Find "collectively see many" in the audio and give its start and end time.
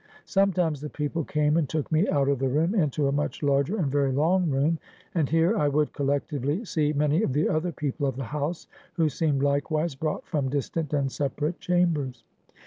5.93-7.21